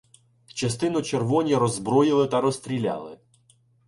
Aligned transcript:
Частину 0.47 1.01
червоні 1.01 1.55
роззброїли 1.55 2.27
та 2.27 2.41
розстріляли. 2.41 3.19